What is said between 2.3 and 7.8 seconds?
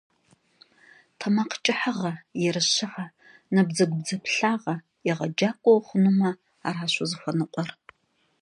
ерыщыгъэ, набдзэгубдзаплъагъэ– егъэджакӏуэ ухъунумэ, аращ узыхуэныкъуэр.